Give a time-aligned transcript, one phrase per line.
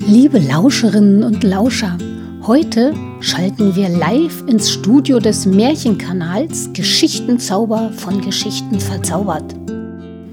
[0.00, 1.96] Liebe Lauscherinnen und Lauscher,
[2.44, 9.54] heute schalten wir live ins Studio des Märchenkanals Geschichtenzauber von Geschichten verzaubert.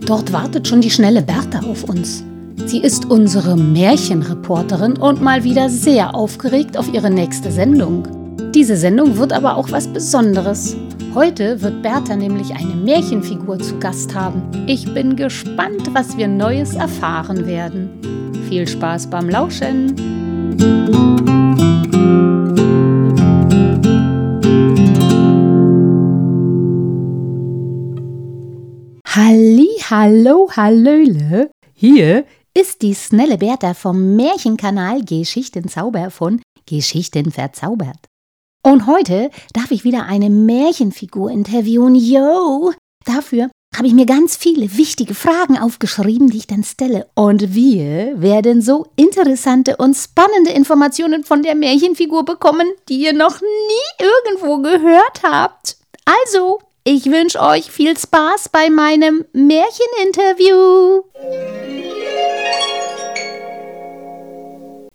[0.08, 2.24] Dort wartet schon die schnelle Bertha auf uns.
[2.66, 8.08] Sie ist unsere Märchenreporterin und mal wieder sehr aufgeregt auf ihre nächste Sendung.
[8.56, 10.76] Diese Sendung wird aber auch was Besonderes.
[11.14, 14.42] Heute wird Bertha nämlich eine Märchenfigur zu Gast haben.
[14.66, 17.90] Ich bin gespannt, was wir Neues erfahren werden.
[18.50, 19.96] Viel Spaß beim Lauschen!
[29.06, 31.52] Halli, hallo, hallöle.
[31.74, 38.09] Hier ist die schnelle Bertha vom Märchenkanal Geschichtenzauber von Geschichten verzaubert.
[38.62, 41.96] Und heute darf ich wieder eine Märchenfigur interviewen.
[41.96, 42.74] Yo!
[43.06, 47.08] Dafür habe ich mir ganz viele wichtige Fragen aufgeschrieben, die ich dann stelle.
[47.16, 53.40] Und wir werden so interessante und spannende Informationen von der Märchenfigur bekommen, die ihr noch
[53.40, 55.78] nie irgendwo gehört habt.
[56.26, 61.04] Also, ich wünsche euch viel Spaß bei meinem Märcheninterview.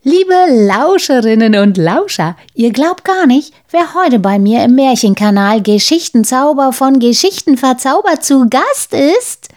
[0.07, 6.75] Liebe Lauscherinnen und Lauscher, ihr glaubt gar nicht, wer heute bei mir im Märchenkanal Geschichtenzauber
[6.75, 9.49] von Geschichten verzaubert zu Gast ist?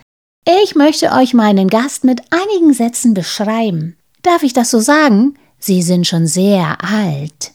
[0.47, 3.97] Ich möchte euch meinen Gast mit einigen Sätzen beschreiben.
[4.23, 5.37] Darf ich das so sagen?
[5.59, 7.51] Sie sind schon sehr alt.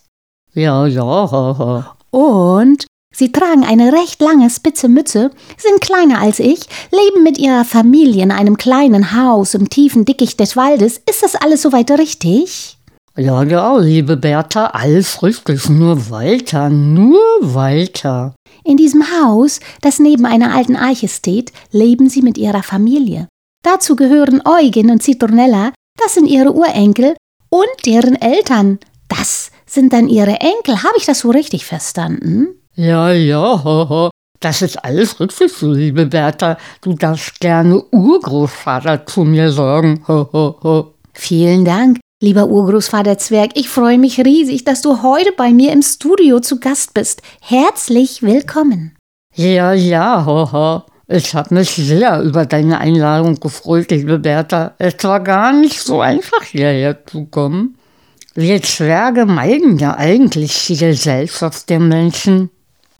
[0.53, 1.95] Ja, ja.
[2.11, 6.59] Und sie tragen eine recht lange spitze Mütze, sind kleiner als ich,
[6.91, 11.01] leben mit ihrer Familie in einem kleinen Haus im tiefen Dickicht des Waldes.
[11.09, 12.72] Ist das alles soweit richtig?
[13.15, 18.33] Ja, ja, liebe Bertha, alles richtig, nur weiter, nur weiter.
[18.63, 23.27] In diesem Haus, das neben einer alten Eiche steht, leben sie mit ihrer Familie.
[23.63, 27.15] Dazu gehören Eugen und Citronella, das sind ihre Urenkel,
[27.49, 28.79] und deren Eltern.
[29.09, 30.81] Das sind dann ihre Enkel.
[30.81, 32.47] Habe ich das so richtig verstanden?
[32.73, 34.09] Ja, ja, ho,
[34.39, 36.57] das ist alles richtig liebe Bertha.
[36.81, 40.03] Du darfst gerne Urgroßvater zu mir sagen.
[40.07, 40.93] Ho, ho, ho.
[41.13, 41.99] Vielen Dank.
[42.23, 46.57] Lieber Urgroßvater Zwerg, ich freue mich riesig, dass du heute bei mir im Studio zu
[46.57, 47.21] Gast bist.
[47.41, 48.95] Herzlich willkommen.
[49.35, 50.85] Ja, ja, haha.
[51.09, 54.73] Ich habe mich sehr über deine Einladung gefreut, liebe Bertha.
[54.77, 57.77] Es war gar nicht so einfach, hierher zu kommen.
[58.35, 62.49] Wir Zwerge meiden ja eigentlich die Gesellschaft der Menschen.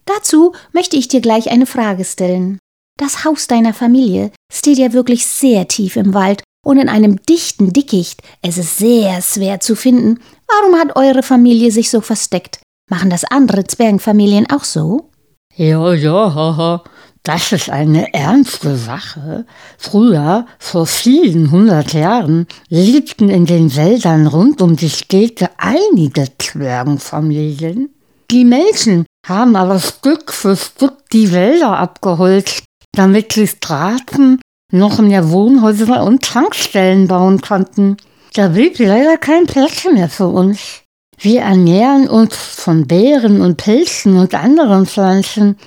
[0.04, 2.60] Dazu möchte ich dir gleich eine Frage stellen.
[3.00, 7.74] Das Haus deiner Familie steht ja wirklich sehr tief im Wald und in einem dichten
[7.74, 8.22] Dickicht.
[8.42, 10.20] Es ist sehr schwer zu finden.
[10.48, 12.60] Warum hat eure Familie sich so versteckt?
[12.90, 15.10] Machen das andere Zwergenfamilien auch so?
[15.56, 16.84] Ja, ja, haha.
[17.26, 19.46] Das ist eine ernste Sache.
[19.78, 27.90] Früher, vor vielen hundert Jahren, lebten in den Wäldern rund um die Städte einige Zwergenfamilien.
[28.30, 32.64] Die Menschen haben aber Stück für Stück die Wälder abgeholzt,
[32.94, 34.42] damit sie Straßen
[34.74, 37.98] noch mehr Wohnhäuser und Tankstellen bauen konnten.
[38.34, 40.82] Da blieb leider kein Platz mehr für uns.
[41.20, 45.58] Wir ernähren uns von Beeren und Pilzen und anderen Pflanzen.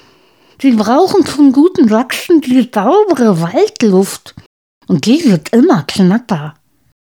[0.60, 4.34] Sie brauchen zum guten Wachsen die saubere Waldluft.
[4.88, 6.54] Und die wird immer knapper.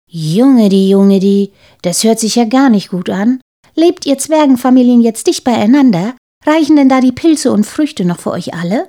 [0.10, 3.40] Junge, die Junge, die, das hört sich ja gar nicht gut an.
[3.76, 6.14] Lebt ihr Zwergenfamilien jetzt dicht beieinander?
[6.46, 8.88] Reichen denn da die Pilze und Früchte noch für euch alle?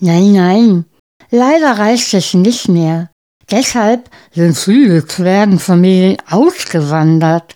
[0.00, 0.84] Nein, nein,
[1.30, 3.10] Leider reicht es nicht mehr.
[3.50, 7.54] Deshalb sind viele Zwergenfamilien ausgewandert.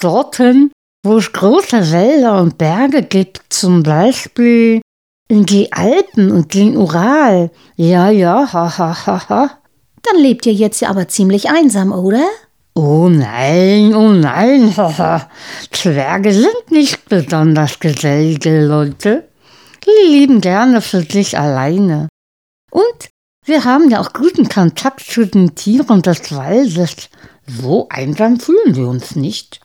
[0.00, 0.70] Dorthin,
[1.04, 4.80] wo es große Wälder und Berge gibt, zum Beispiel
[5.28, 7.50] in die Alpen und den Ural.
[7.76, 9.58] Ja, ja, ha, ha, ha, ha.
[10.02, 12.24] Dann lebt ihr jetzt aber ziemlich einsam, oder?
[12.74, 15.28] Oh nein, oh nein, haha.
[15.70, 19.28] Zwerge sind nicht besonders gesellige Leute.
[19.84, 22.08] Die leben gerne für sich alleine.
[22.70, 23.10] Und
[23.44, 27.08] wir haben ja auch guten Kontakt zu den Tieren des Waldes.
[27.46, 29.60] So einsam fühlen wir uns nicht.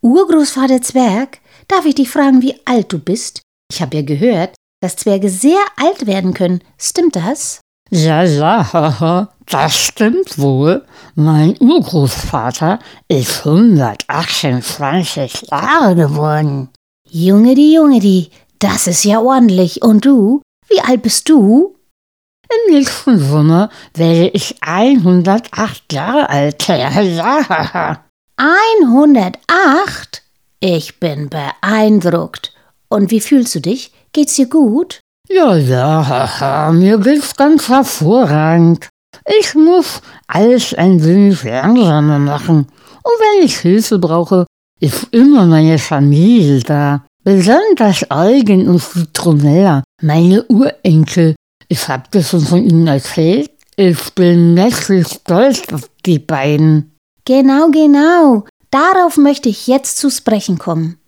[0.00, 1.38] Urgroßvater Zwerg,
[1.68, 3.42] darf ich dich fragen, wie alt du bist?
[3.70, 6.62] Ich habe ja gehört, dass Zwerge sehr alt werden können.
[6.78, 7.60] Stimmt das?
[7.90, 10.84] Ja, ja, haha, das stimmt wohl.
[11.14, 16.70] Mein Urgroßvater ist 128 Jahre geworden.
[17.06, 19.82] Junge, die Junge, die, das ist ja ordentlich.
[19.82, 20.40] Und du?
[20.68, 21.76] Wie alt bist du?
[22.52, 26.62] Im nächsten Sommer werde ich 108 Jahre alt.
[26.68, 28.04] Ja.
[28.36, 30.22] 108?
[30.60, 32.52] Ich bin beeindruckt.
[32.88, 33.92] Und wie fühlst du dich?
[34.12, 35.00] Geht's dir gut?
[35.28, 38.88] Ja, ja, haha, mir geht's ganz hervorragend.
[39.40, 42.66] Ich muss alles ein wenig langsamer machen.
[43.02, 44.46] Und wenn ich Hilfe brauche,
[44.80, 47.04] ist immer meine Familie da.
[47.24, 51.36] Besonders Eugen und Citronella, meine Urenkel.
[51.72, 53.50] Ich hab das schon von ihnen erzählt.
[53.76, 56.94] Ich bin mächtig stolz auf die beiden.
[57.24, 58.44] Genau, genau.
[58.70, 60.98] Darauf möchte ich jetzt zu sprechen kommen.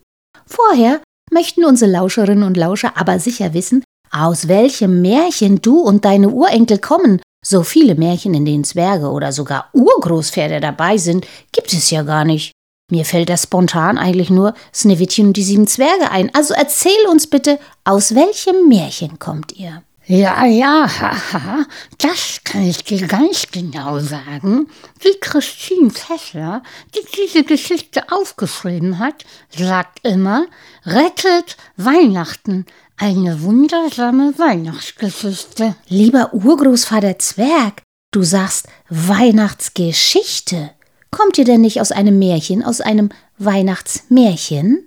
[0.46, 6.30] Vorher möchten unsere Lauscherinnen und Lauscher aber sicher wissen, aus welchem Märchen du und deine
[6.30, 7.20] Urenkel kommen.
[7.44, 12.24] So viele Märchen, in denen Zwerge oder sogar Urgroßpferde dabei sind, gibt es ja gar
[12.24, 12.52] nicht.
[12.90, 16.34] Mir fällt das spontan eigentlich nur Sneewittchen und die sieben Zwerge ein.
[16.34, 19.82] Also erzähl uns bitte, aus welchem Märchen kommt ihr?
[20.06, 21.64] Ja, ja, haha,
[21.96, 24.68] das kann ich dir ganz genau sagen.
[25.02, 26.62] Die Christine Fessler,
[26.94, 29.24] die diese Geschichte aufgeschrieben hat,
[29.56, 30.44] sagt immer,
[30.84, 32.66] rettet Weihnachten,
[32.98, 35.74] eine wundersame Weihnachtsgeschichte.
[35.88, 37.80] Lieber Urgroßvater Zwerg,
[38.10, 40.72] du sagst Weihnachtsgeschichte.
[41.10, 43.08] Kommt ihr denn nicht aus einem Märchen, aus einem
[43.38, 44.86] Weihnachtsmärchen?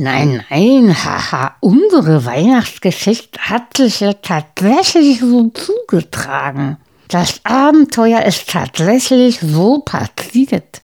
[0.00, 6.76] Nein, nein, haha, unsere Weihnachtsgeschichte hat sich ja tatsächlich so zugetragen.
[7.08, 10.82] Das Abenteuer ist tatsächlich so passiert.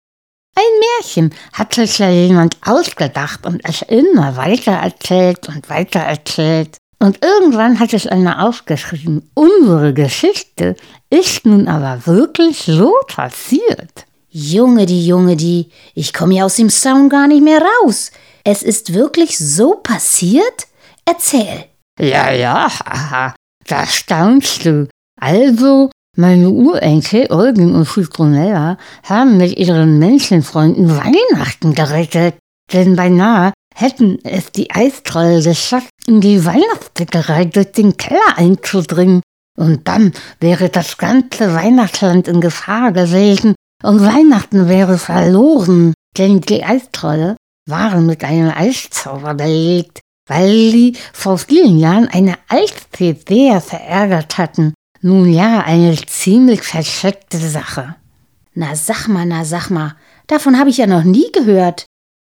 [0.56, 6.78] Ein Märchen hat sich ja jemand ausgedacht und es immer weiter erzählt und weiter erzählt.
[7.00, 10.76] Und irgendwann hat es einer aufgeschrieben, unsere Geschichte
[11.10, 14.06] ist nun aber wirklich so passiert.
[14.30, 18.12] Junge, die Junge, die, ich komme ja aus dem Sound gar nicht mehr raus.
[18.44, 20.68] Es ist wirklich so passiert?
[21.06, 21.66] Erzähl.
[22.00, 23.36] Ja, ja, haha,
[23.68, 24.88] da staunst du.
[25.20, 32.36] Also, meine Urenkel Eugen und Citronella haben mit ihren Menschenfreunden Weihnachten gerettet.
[32.72, 39.22] Denn beinahe hätten es die Eistrolle geschafft, in die Weihnachtsbäckerei durch den Keller einzudringen.
[39.58, 45.94] Und dann wäre das ganze Weihnachtsland in Gefahr gewesen und Weihnachten wäre verloren.
[46.18, 47.36] Denn die Eistrolle
[47.70, 54.74] waren mit einem Eiszauber belegt, weil sie vor vielen Jahren eine Eisfee sehr verärgert hatten.
[55.02, 57.96] Nun ja, eine ziemlich verschreckte Sache.
[58.54, 59.96] Na sag mal, na sag mal,
[60.28, 61.86] davon habe ich ja noch nie gehört.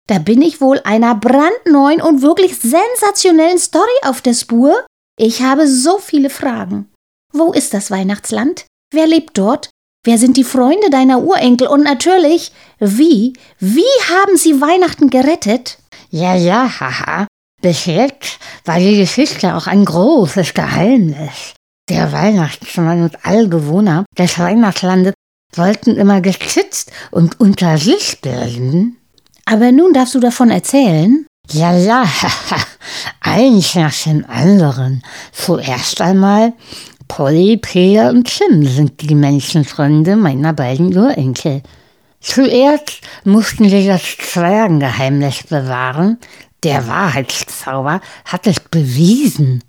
[0.06, 4.86] Da bin ich wohl einer brandneuen und wirklich sensationellen Story auf der Spur.
[5.18, 6.88] Ich habe so viele Fragen.
[7.32, 8.66] Wo ist das Weihnachtsland?
[8.92, 9.70] Wer lebt dort?
[10.08, 11.66] Wer sind die Freunde deiner Urenkel?
[11.66, 15.76] Und natürlich, wie, wie haben sie Weihnachten gerettet?
[16.08, 17.26] Ja, ja, haha.
[17.60, 21.52] Bis jetzt war die Geschichte auch ein großes Geheimnis.
[21.90, 25.12] Der Weihnachtsmann und alle Bewohner des Weihnachtslandes
[25.54, 28.96] wollten immer geschützt und unter sich bilden.
[29.44, 31.26] Aber nun darfst du davon erzählen.
[31.52, 32.62] Ja, ja, haha.
[33.20, 35.02] eins nach dem anderen.
[35.32, 36.54] Zuerst einmal
[37.08, 41.62] Polly, Peter und Tim sind die Menschenfreunde meiner beiden Urenkel.
[42.20, 46.18] Zuerst mussten sie das Zwergengeheimnis bewahren.
[46.62, 49.64] Der Wahrheitszauber hat es bewiesen.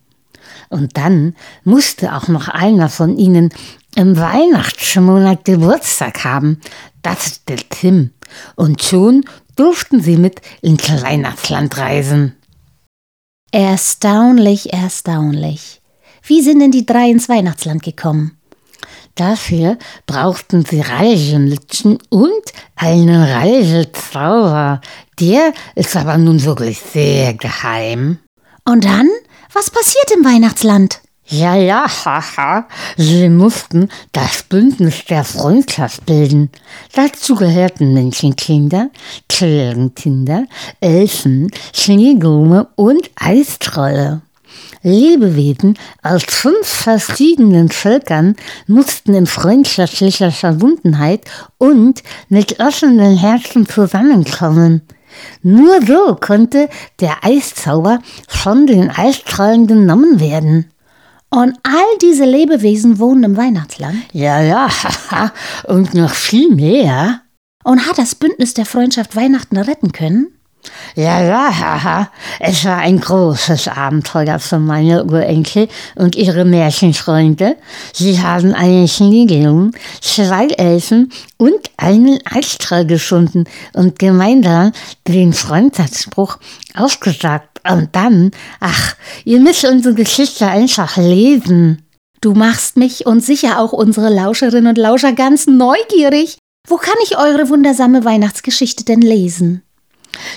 [0.70, 3.50] Und dann musste auch noch einer von ihnen
[3.96, 6.60] im Weihnachtsmonat Geburtstag haben.
[7.02, 8.12] Das ist der Tim.
[8.56, 9.26] Und schon
[9.56, 12.36] durften sie mit ins Weihnachtsland reisen.
[13.52, 15.79] Erstaunlich, erstaunlich.
[16.30, 18.38] Wie sind denn die drei ins Weihnachtsland gekommen?
[19.16, 22.44] Dafür brauchten sie Reisemützen und
[22.76, 24.80] einen Reisezauber.
[25.20, 28.20] Der ist aber nun wirklich sehr geheim.
[28.64, 29.10] Und dann?
[29.54, 31.02] Was passiert im Weihnachtsland?
[31.26, 32.68] Ja, ja, haha.
[32.96, 36.52] Sie mussten das Bündnis der Freundschaft bilden.
[36.94, 38.92] Dazu gehörten Menschenkinder,
[39.28, 40.46] Zwergenkinder,
[40.80, 44.22] Elfen, Schneeglume und Eistrolle.
[44.82, 48.36] Lebewesen aus fünf verschiedenen Völkern
[48.68, 51.22] mussten in freundschaftlicher Verbundenheit
[51.58, 54.82] und mit offenen Herzen zusammenkommen.
[55.42, 60.72] Nur so konnte der Eiszauber von den Eistrollen genommen werden.
[61.30, 63.98] Und all diese Lebewesen wohnen im Weihnachtsland?
[64.14, 64.70] Ja, ja,
[65.68, 67.22] und noch viel mehr.
[67.64, 70.39] Und hat das Bündnis der Freundschaft Weihnachten retten können?
[70.96, 72.12] Ja, ja, haha.
[72.40, 77.56] Es war ein großes Abenteuer für meine Urenkel und ihre Märchenfreunde.
[77.94, 84.72] Sie haben einen Schneeglumen, zwei Elfen und einen Eistroll gefunden und gemeinsam
[85.08, 86.38] den Freundschaftsspruch
[86.76, 87.62] aufgesagt.
[87.70, 91.86] Und dann, ach, ihr müsst unsere Geschichte einfach lesen.
[92.22, 96.38] Du machst mich und sicher auch unsere Lauscherinnen und Lauscher ganz neugierig.
[96.68, 99.64] Wo kann ich eure wundersame Weihnachtsgeschichte denn lesen?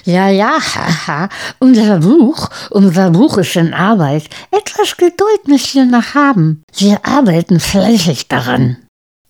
[0.04, 1.28] Ja, ja, haha.
[1.58, 4.28] Unser Buch, unser Buch ist in Arbeit.
[4.50, 6.62] Etwas Geduld müsst ihr noch haben.
[6.76, 8.76] Wir arbeiten fleißig daran.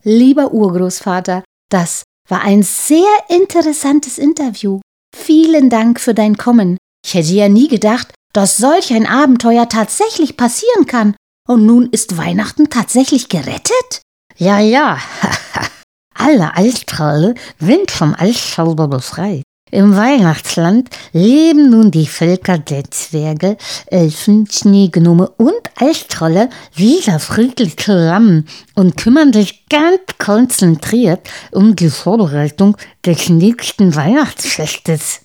[0.03, 4.81] Lieber Urgroßvater, das war ein sehr interessantes Interview.
[5.15, 6.77] Vielen Dank für dein Kommen.
[7.05, 11.15] Ich hätte ja nie gedacht, dass solch ein Abenteuer tatsächlich passieren kann.
[11.47, 14.01] Und nun ist Weihnachten tatsächlich gerettet?
[14.37, 14.97] Ja, ja.
[16.15, 19.43] Alle Eistralle sind vom Eiszauber befreit.
[19.73, 28.47] Im Weihnachtsland leben nun die Völker der Zwerge, Elfen, Schneegnome und Eistrolle wieder friedlich zusammen
[28.75, 35.21] und kümmern sich ganz konzentriert um die Vorbereitung des nächsten Weihnachtsfestes.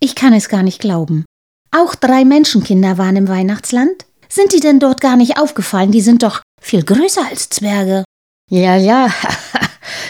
[0.00, 1.24] Ich kann es gar nicht glauben.
[1.70, 4.06] Auch drei Menschenkinder waren im Weihnachtsland?
[4.28, 5.92] Sind die denn dort gar nicht aufgefallen?
[5.92, 8.02] Die sind doch viel größer als Zwerge.
[8.50, 9.06] Ja, ja,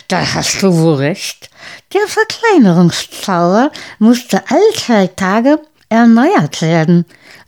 [0.09, 1.51] da hast du wohl recht.
[1.93, 7.05] Der Verkleinerungszauber musste alle zwei Tage erneuert werden.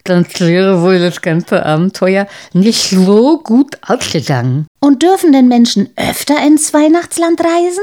[0.07, 4.67] Sonst wäre wohl das ganze Abenteuer nicht so gut ausgegangen.
[4.81, 7.83] Und dürfen denn Menschen öfter ins Weihnachtsland reisen?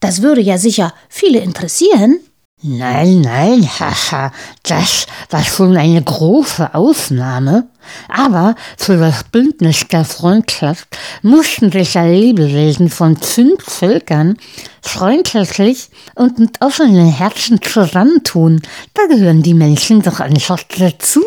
[0.00, 2.20] Das würde ja sicher viele interessieren.
[2.66, 7.68] Nein, nein, haha, das war schon eine große Ausnahme.
[8.08, 10.88] Aber für das Bündnis der Freundschaft
[11.20, 14.38] mussten sich ja Lebewesen von fünf Völkern
[14.80, 18.62] freundlich und mit offenen Herzen zusammentun.
[18.94, 21.22] Da gehören die Menschen doch einfach dazu.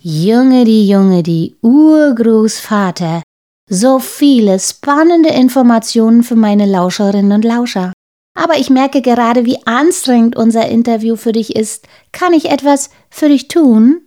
[0.00, 3.22] Junge, die Junge, die Urgroßvater.
[3.70, 7.92] So viele spannende Informationen für meine Lauscherinnen und Lauscher.
[8.36, 11.88] Aber ich merke gerade, wie anstrengend unser Interview für dich ist.
[12.12, 14.02] Kann ich etwas für dich tun?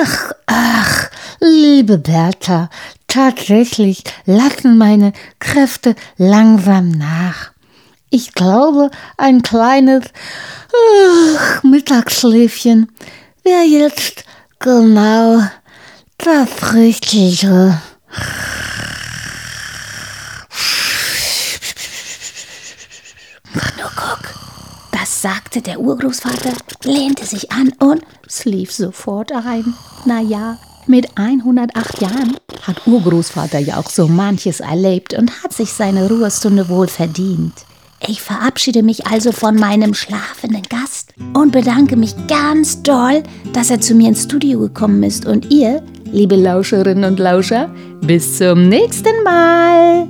[0.00, 2.70] Ach, ach, liebe Bertha,
[3.08, 7.50] tatsächlich lassen meine Kräfte langsam nach.
[8.10, 10.04] Ich glaube, ein kleines
[11.36, 12.92] ach, Mittagsschläfchen
[13.42, 14.24] wäre jetzt
[14.60, 15.42] genau
[16.18, 17.80] das Richtige.
[23.78, 24.34] Nur guck.
[24.92, 26.52] Das sagte der Urgroßvater,
[26.84, 29.72] lehnte sich an und schlief sofort ein.
[30.04, 35.72] Na ja, mit 108 Jahren hat Urgroßvater ja auch so manches erlebt und hat sich
[35.72, 37.54] seine Ruhestunde wohl verdient.
[38.06, 43.22] Ich verabschiede mich also von meinem schlafenden Gast und bedanke mich ganz doll,
[43.54, 45.24] dass er zu mir ins Studio gekommen ist.
[45.24, 50.06] Und ihr, liebe Lauscherinnen und Lauscher, bis zum nächsten Mal.